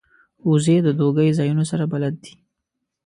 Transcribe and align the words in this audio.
وزې 0.47 0.77
د 0.83 0.87
دوږی 0.99 1.29
ځایونو 1.37 1.63
سره 1.71 1.83
بلد 1.91 2.15
دي 2.23 2.33